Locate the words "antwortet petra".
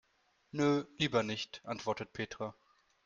1.63-2.55